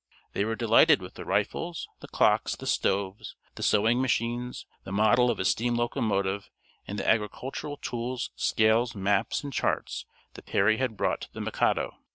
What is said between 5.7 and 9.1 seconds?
locomotive, and the agricultural tools, scales,